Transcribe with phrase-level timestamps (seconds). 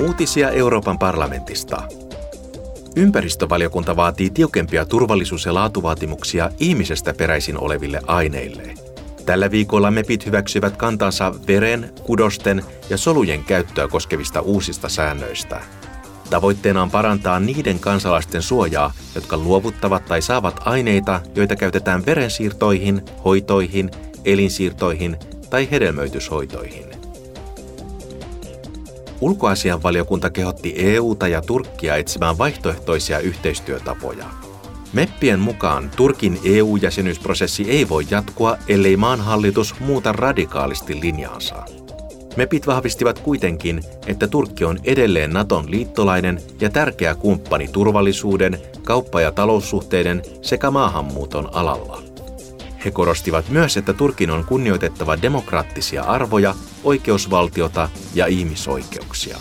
[0.00, 1.82] Uutisia Euroopan parlamentista.
[2.96, 8.74] Ympäristövaliokunta vaatii tiukempia turvallisuus- ja laatuvaatimuksia ihmisestä peräisin oleville aineille.
[9.26, 15.60] Tällä viikolla MEPit hyväksyvät kantansa veren, kudosten ja solujen käyttöä koskevista uusista säännöistä.
[16.30, 23.90] Tavoitteena on parantaa niiden kansalaisten suojaa, jotka luovuttavat tai saavat aineita, joita käytetään verensiirtoihin, hoitoihin,
[24.24, 25.16] elinsiirtoihin
[25.50, 27.03] tai hedelmöityshoitoihin.
[29.24, 34.24] Ulkoasianvaliokunta kehotti EUta ja Turkkia etsimään vaihtoehtoisia yhteistyötapoja.
[34.92, 41.64] Meppien mukaan Turkin EU-jäsenyysprosessi ei voi jatkua, ellei maan hallitus muuta radikaalisti linjaansa.
[42.36, 49.32] Mepit vahvistivat kuitenkin, että Turkki on edelleen Naton liittolainen ja tärkeä kumppani turvallisuuden, kauppa- ja
[49.32, 52.13] taloussuhteiden sekä maahanmuuton alalla.
[52.84, 59.38] He korostivat myös, että Turkin on kunnioitettava demokraattisia arvoja, oikeusvaltiota ja ihmisoikeuksia.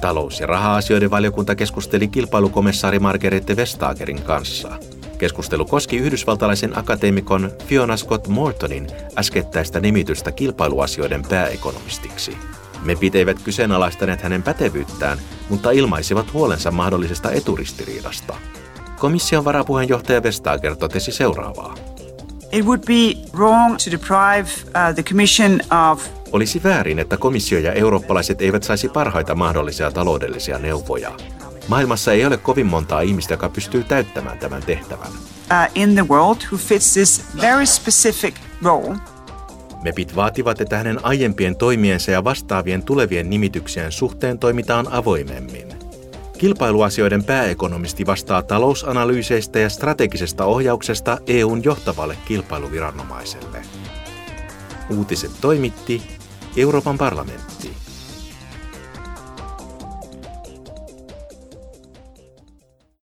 [0.00, 4.78] Talous- ja raha-asioiden valiokunta keskusteli kilpailukomissaari Margarete Vestagerin kanssa.
[5.18, 8.86] Keskustelu koski yhdysvaltalaisen akateemikon Fiona Scott Mortonin
[9.18, 12.36] äskettäistä nimitystä kilpailuasioiden pääekonomistiksi.
[12.82, 15.18] Me eivät kyseenalaistaneet hänen pätevyyttään,
[15.48, 18.34] mutta ilmaisivat huolensa mahdollisesta eturistiriidasta.
[18.98, 21.74] Komission varapuheenjohtaja Vestager totesi seuraavaa.
[22.52, 27.72] It would be wrong to deprive uh, the Commission of olisi väärin, että komissio ja
[27.72, 31.12] eurooppalaiset eivät saisi parhaita mahdollisia taloudellisia neuvoja.
[31.68, 35.08] Maailmassa ei ole kovin montaa ihmistä, joka pystyy täyttämään tämän tehtävän.
[35.08, 38.96] Uh, in the world who fits this very specific role.
[39.82, 45.73] MEPit vaativat, että hänen aiempien toimiensa ja vastaavien tulevien nimityksien suhteen toimitaan avoimemmin.
[46.38, 53.62] Kilpailuasioiden pääekonomisti vastaa talousanalyyseistä ja strategisesta ohjauksesta EUn johtavalle kilpailuviranomaiselle.
[54.90, 56.02] Uutiset toimitti
[56.56, 57.73] Euroopan parlamentti.